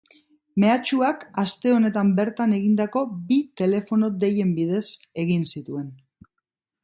Mehatxuak 0.61 1.25
aste 1.41 1.73
honetan 1.73 2.07
bertan 2.19 2.55
egindako 2.59 3.03
bi 3.27 3.37
telefono 3.63 4.09
deien 4.23 4.55
bidez 4.61 4.83
egin 5.25 5.45
zituen. 5.55 5.87